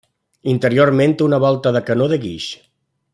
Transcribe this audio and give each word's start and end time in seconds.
Interiorment 0.53 1.13
té 1.19 1.25
una 1.27 1.41
volta 1.45 1.73
de 1.77 1.83
canó 1.91 2.09
de 2.15 2.19
guix. 2.25 2.49